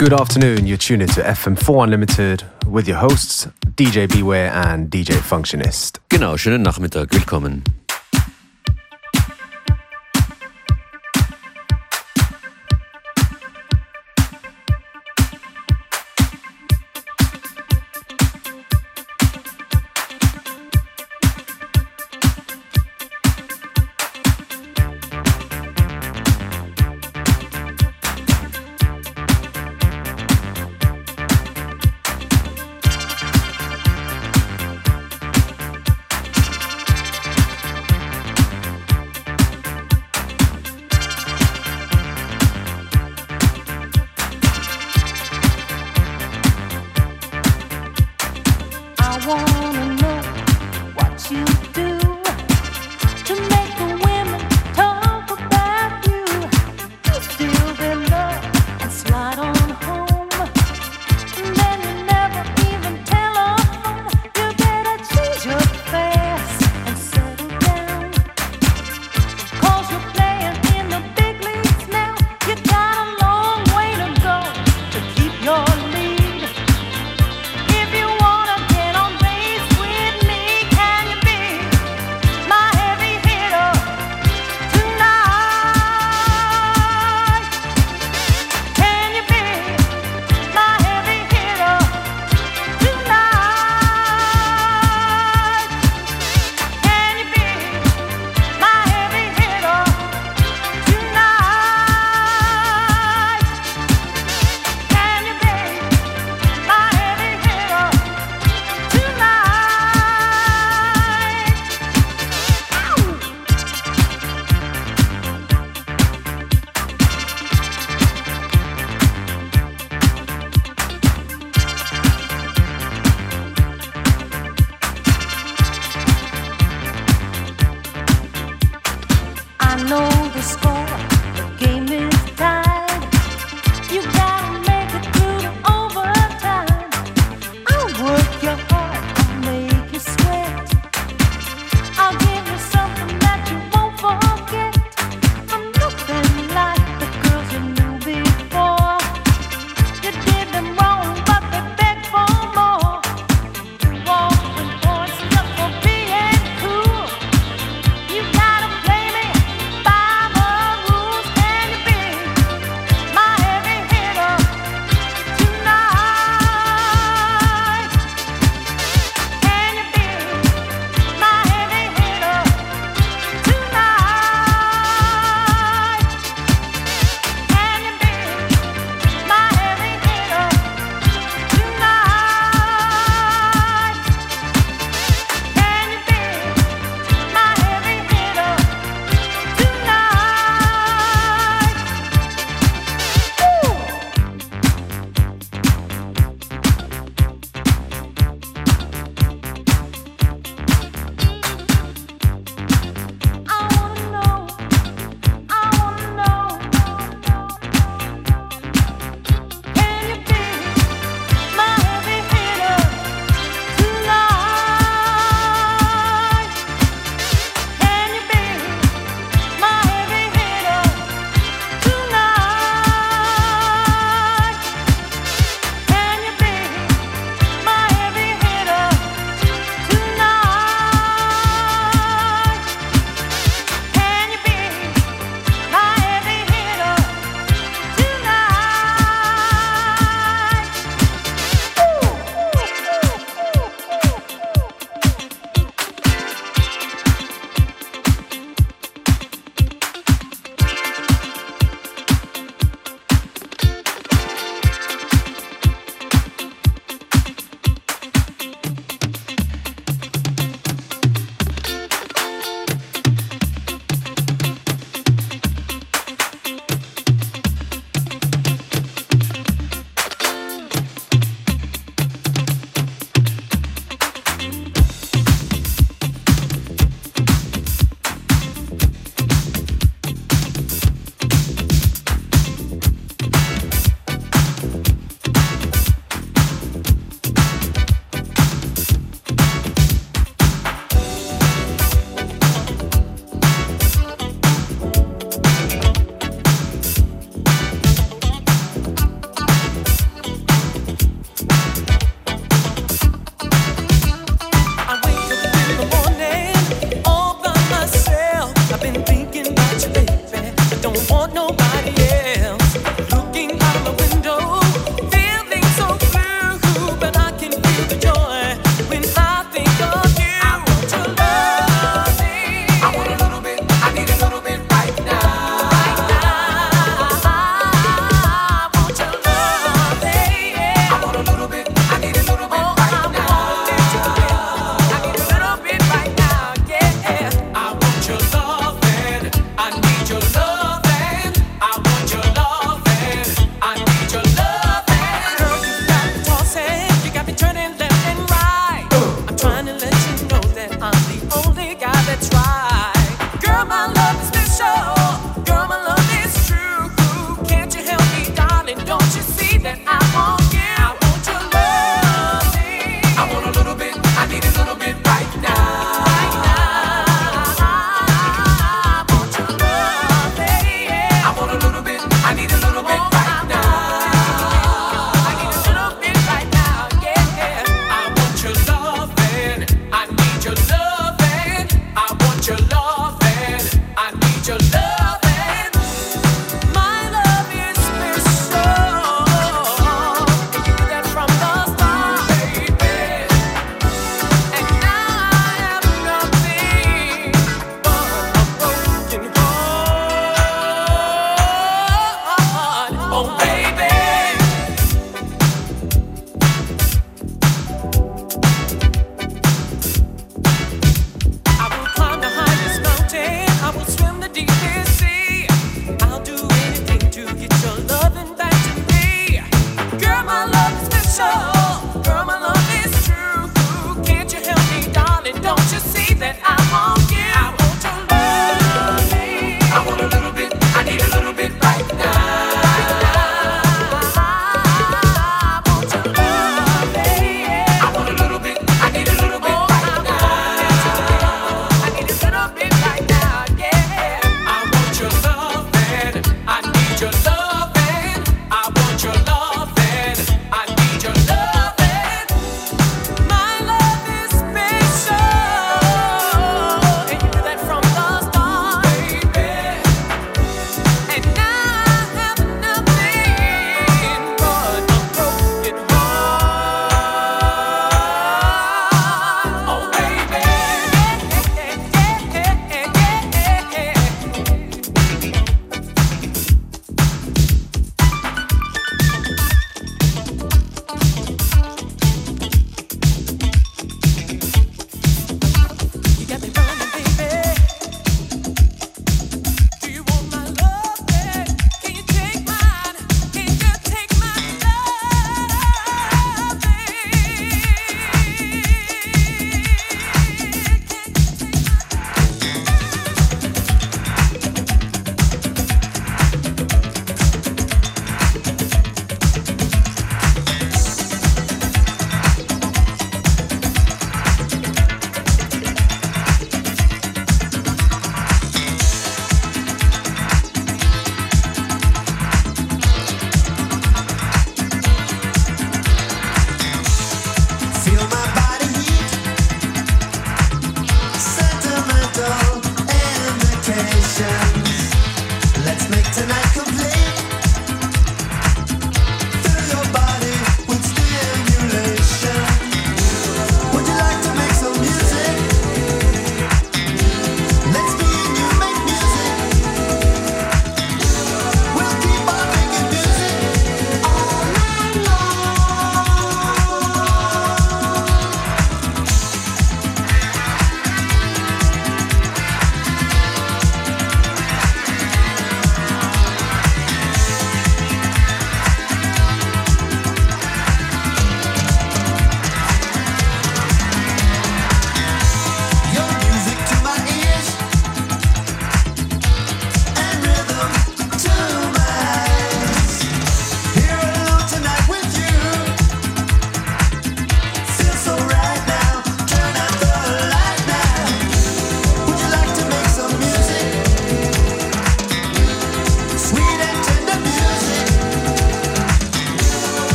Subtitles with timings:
[0.00, 0.66] Good afternoon.
[0.66, 3.46] You're tuned into FM4 Unlimited with your hosts
[3.76, 6.00] DJ Beware and DJ Functionist.
[6.08, 7.12] Genau, schönen Nachmittag.
[7.12, 7.62] Willkommen.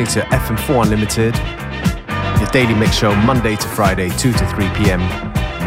[0.00, 1.36] Listening to FM4 Unlimited,
[2.40, 5.00] your daily mix show Monday to Friday, 2 to 3 p.m.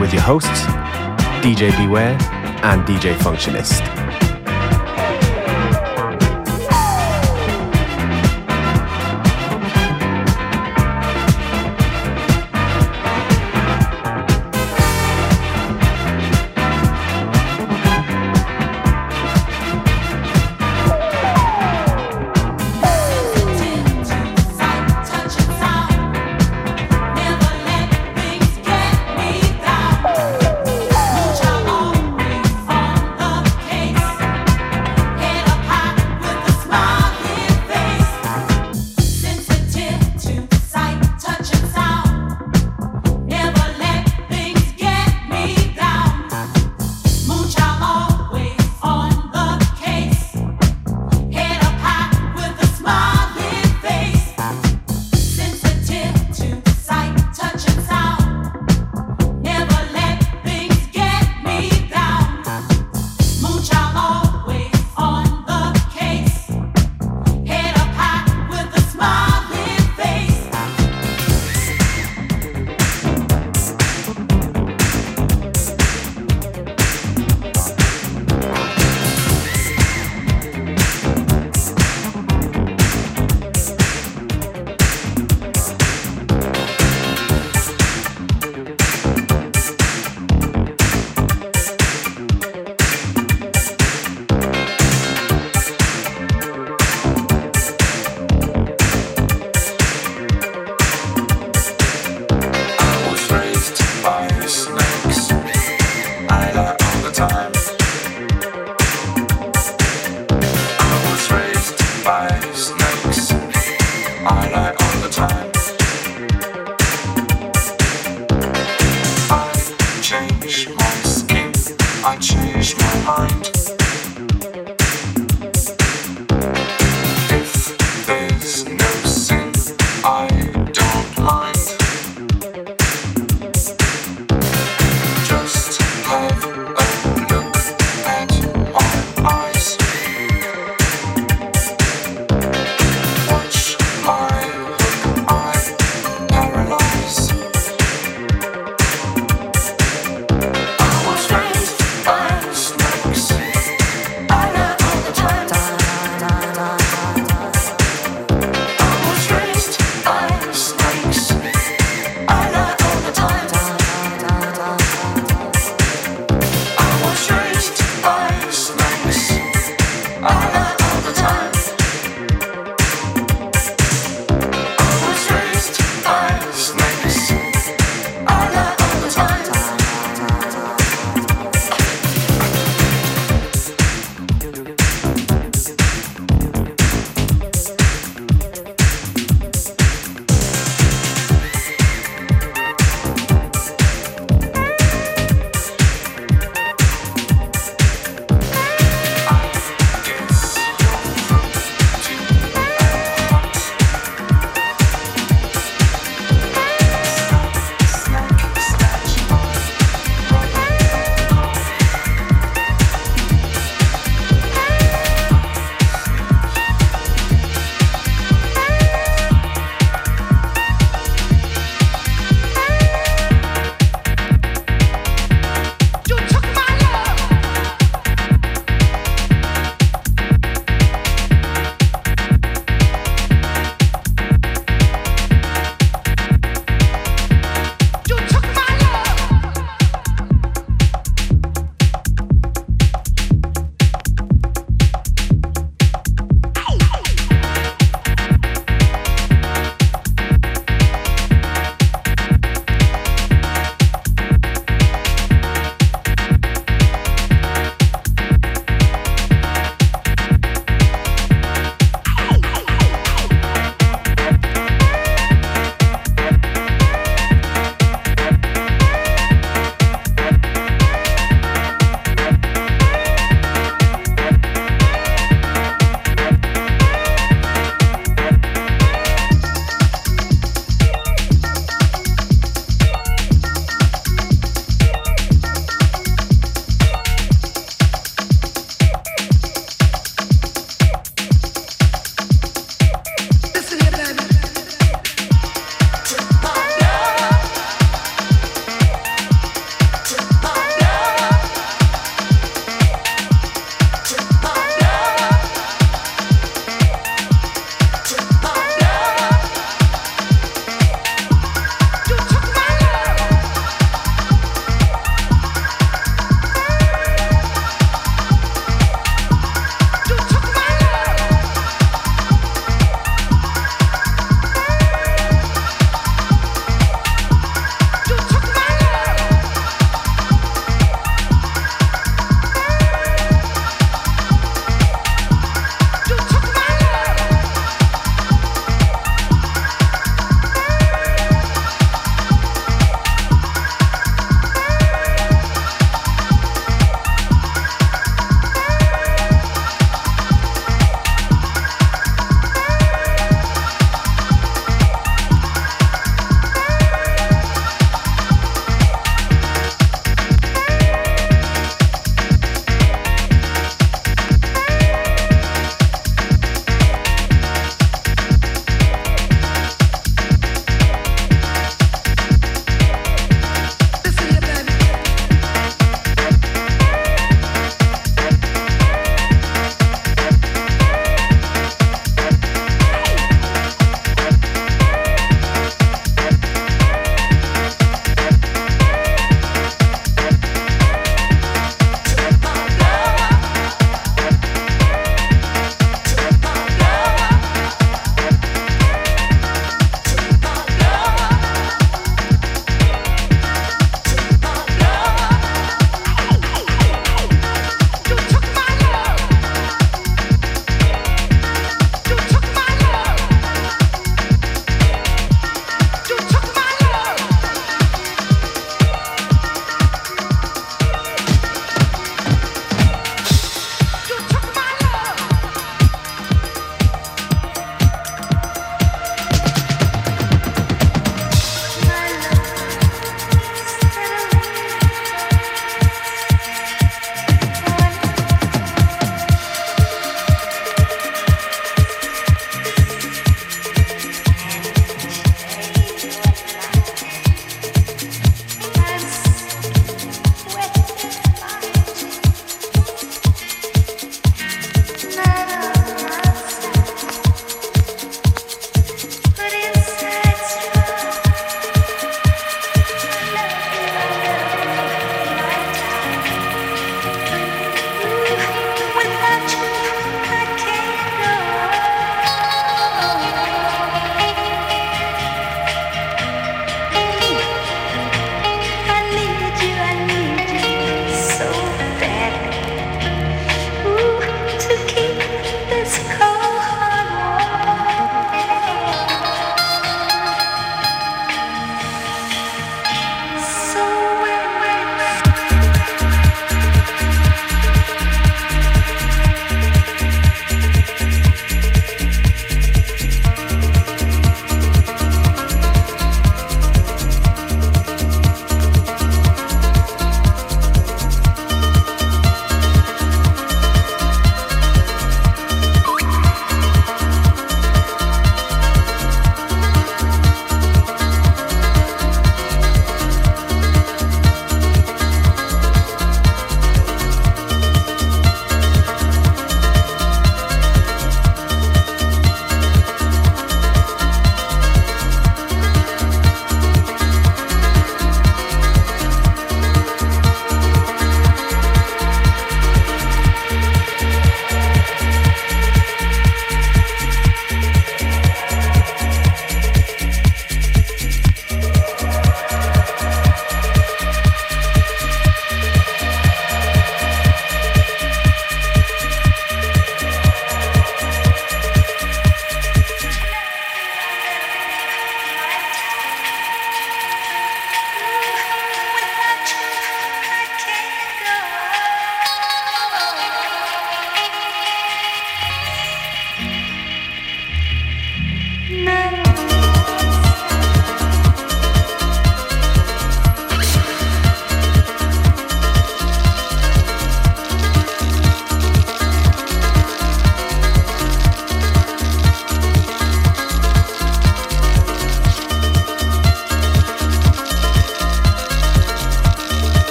[0.00, 0.64] with your hosts,
[1.42, 2.16] DJ Beware
[2.62, 4.01] and DJ Functionist.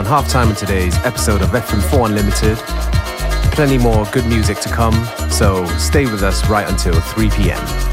[0.00, 2.56] around half time in today's episode of FM4 Unlimited.
[3.52, 4.94] Plenty more good music to come,
[5.30, 7.89] so stay with us right until 3 p.m.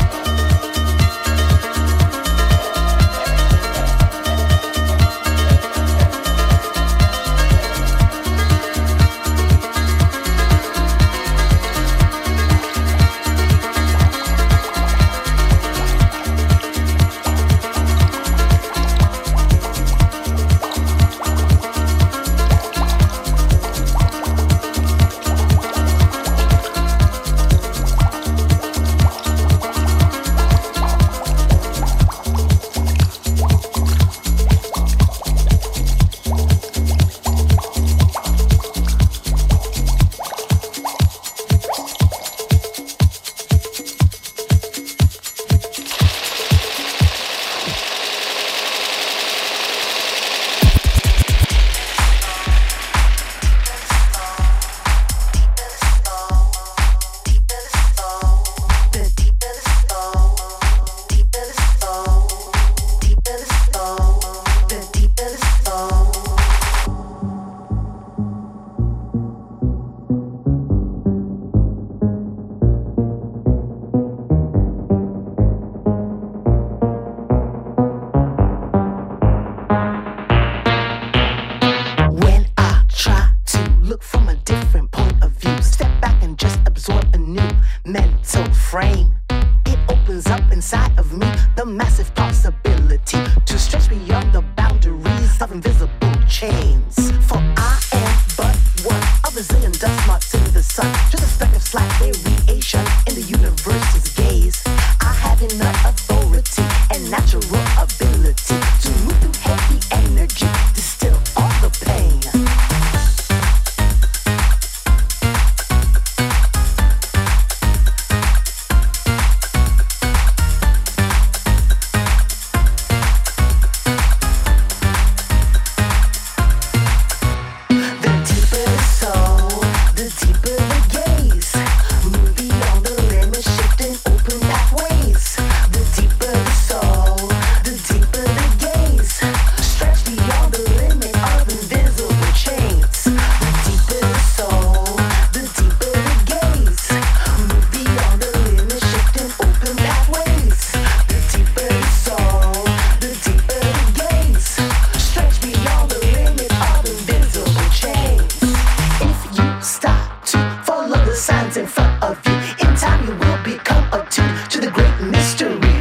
[161.58, 162.34] in front of you.
[162.68, 165.78] In time, you will become attuned to the great mystery.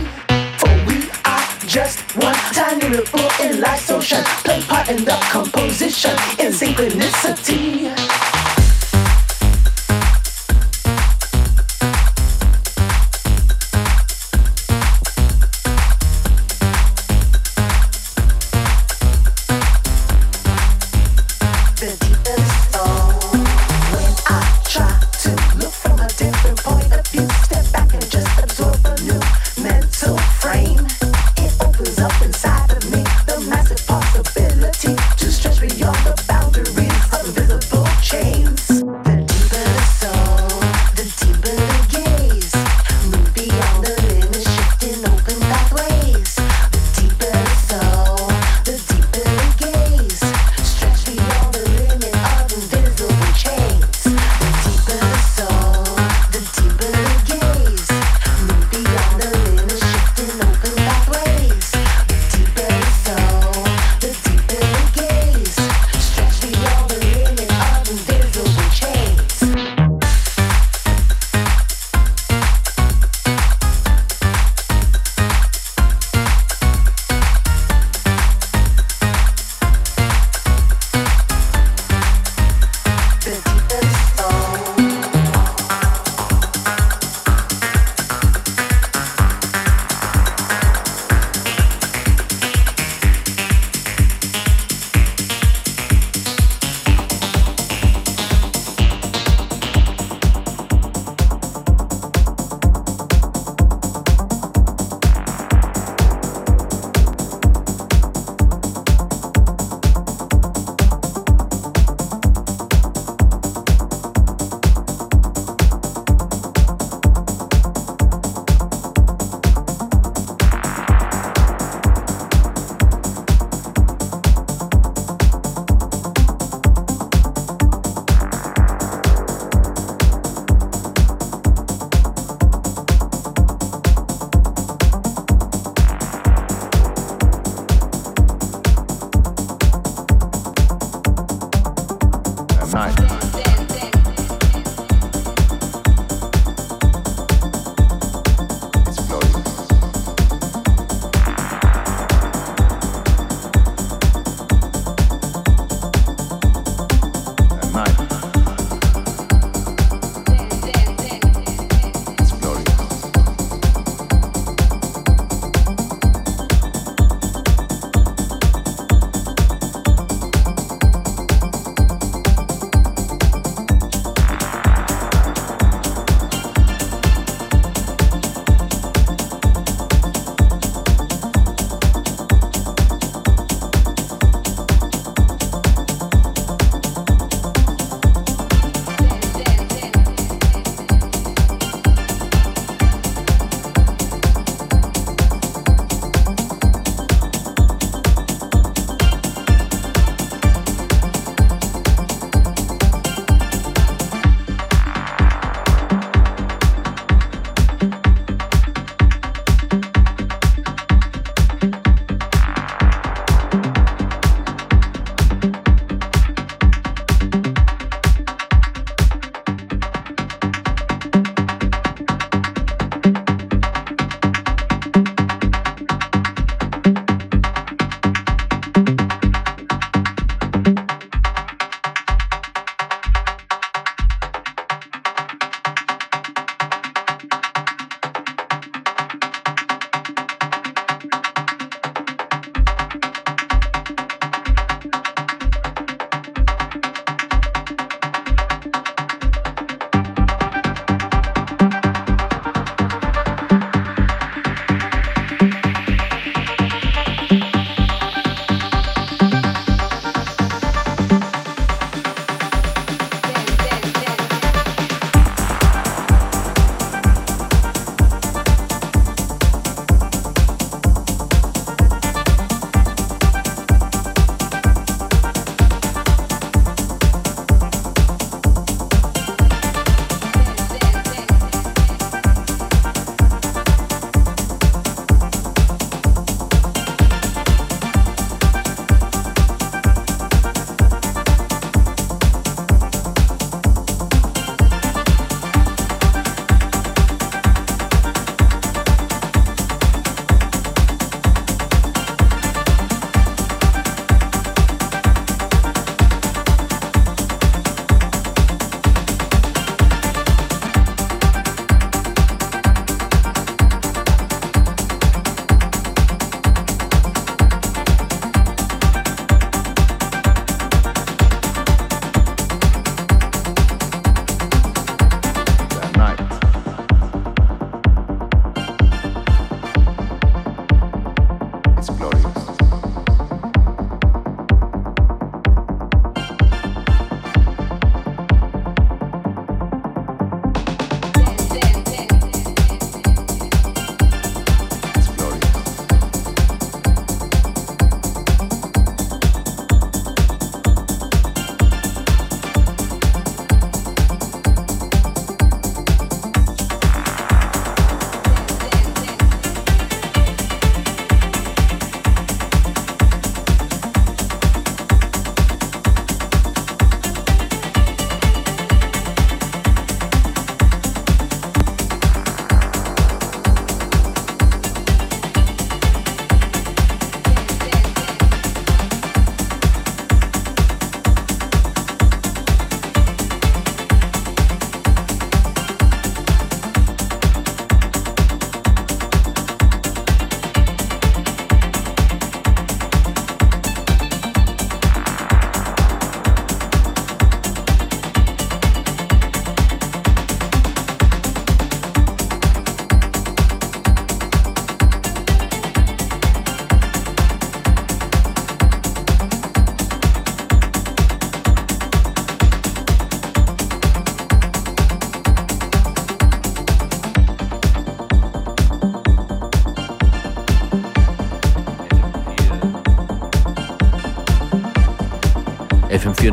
[0.59, 4.25] For we are just one tiny little in life, so shine.
[4.45, 7.96] Play part in the composition in synchronicity.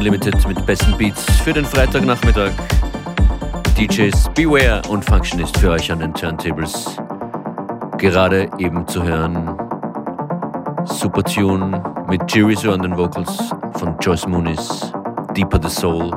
[0.04, 2.52] Unlimited mit besten Beats für den Freitagnachmittag.
[3.78, 6.98] DJs Beware und Functionist für euch an den Turntables.
[8.00, 9.56] Gerade eben zu hören
[10.84, 13.32] Super Tune mit Jirizo an den Vocals
[13.80, 14.92] von Joyce Moonis,
[15.38, 16.12] Deeper the Soul.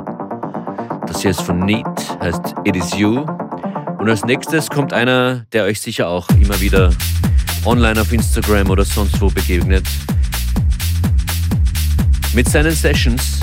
[1.07, 3.25] Das hier ist von Neat, heißt It Is You.
[3.99, 6.91] Und als nächstes kommt einer, der euch sicher auch immer wieder
[7.65, 9.87] online auf Instagram oder sonst wo begegnet.
[12.35, 13.36] Mit seinen Sessions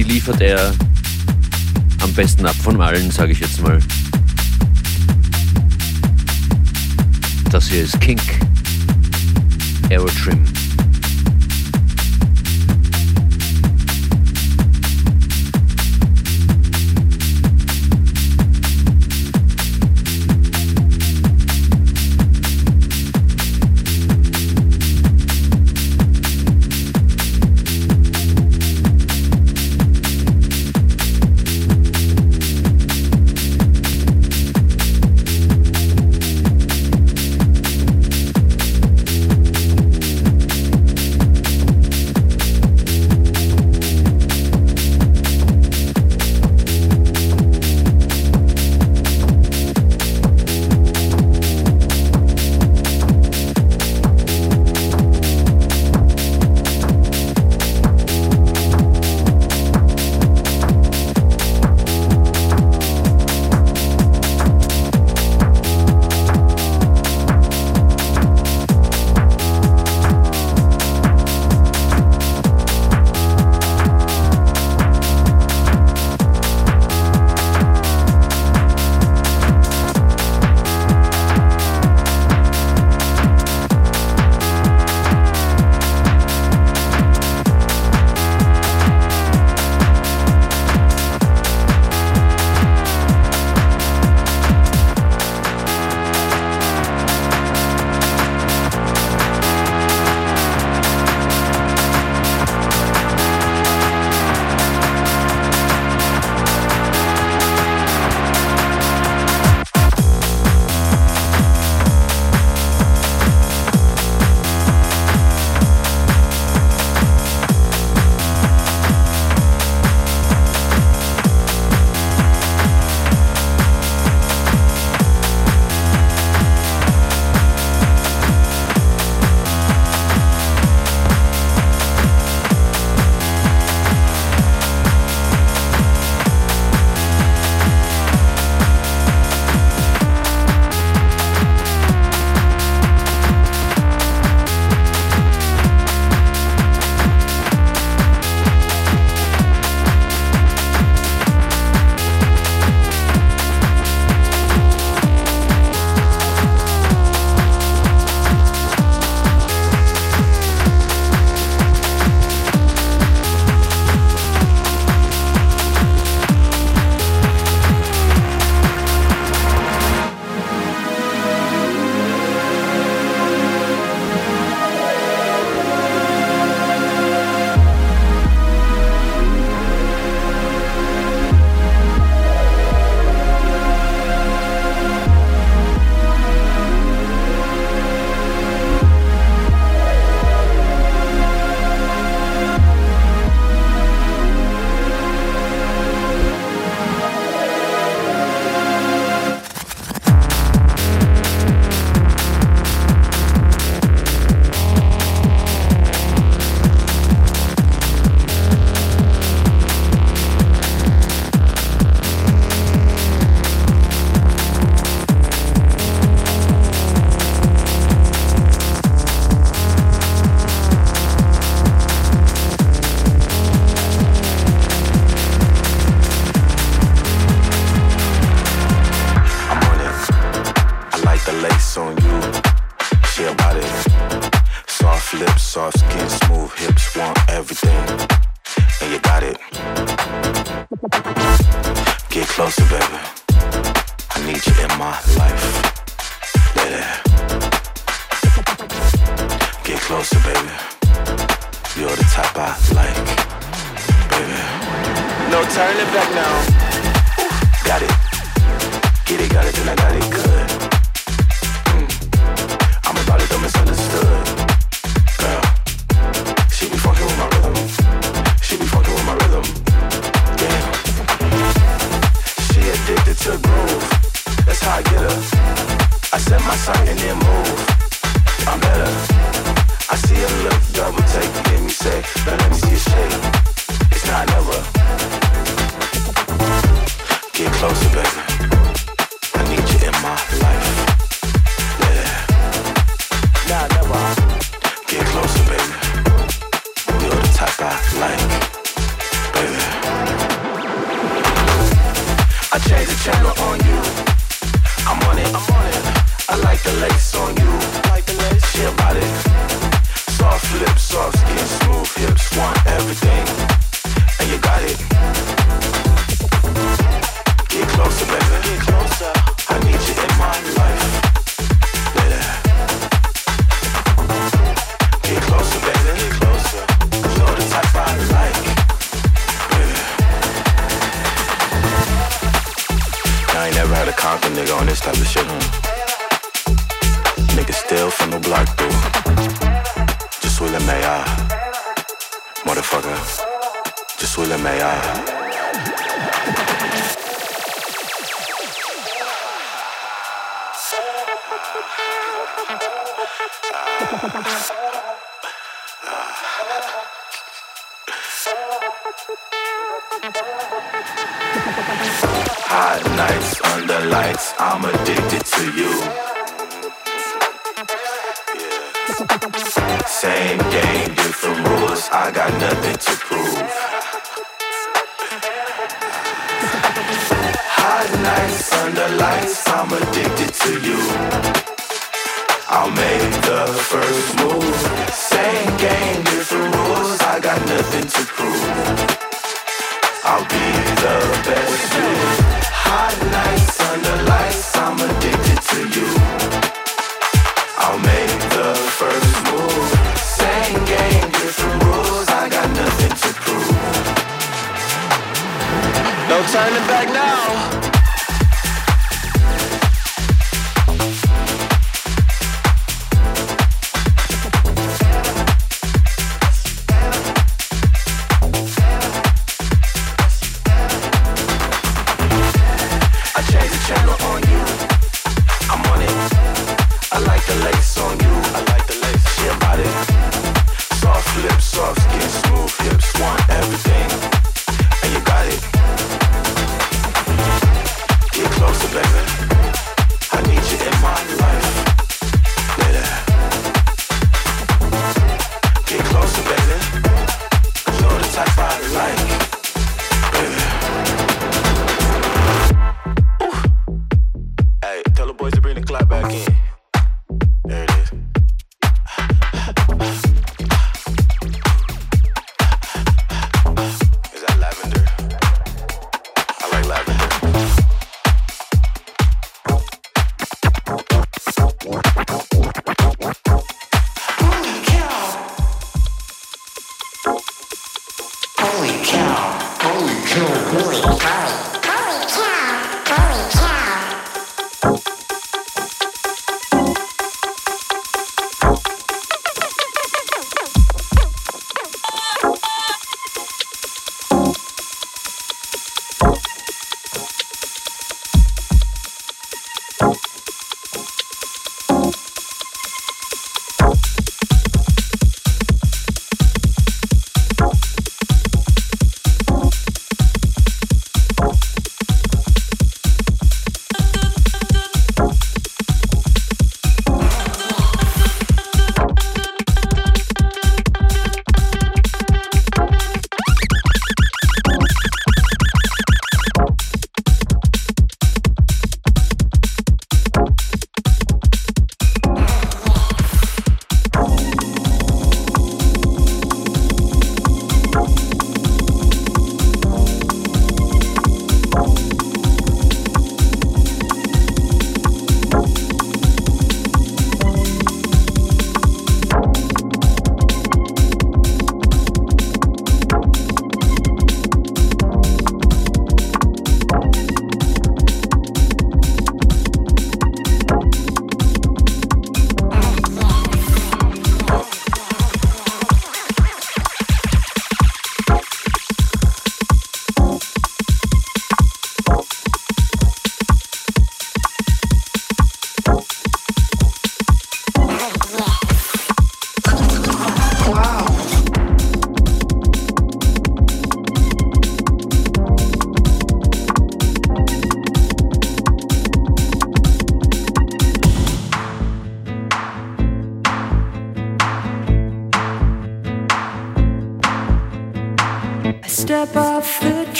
[0.00, 0.72] die liefert er
[2.00, 3.78] am besten ab von allen, sage ich jetzt mal.
[7.50, 8.22] Das hier ist Kink
[9.90, 10.49] Aerotrim.